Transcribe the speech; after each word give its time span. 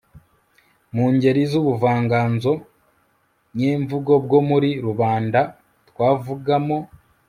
mu 0.95 1.05
ngeri 1.13 1.43
z'ubuvanganzo 1.51 2.53
nyemvugo 3.57 4.13
bwo 4.25 4.39
muri 4.49 4.69
rubanda 4.85 5.39
twavugamo 5.89 6.77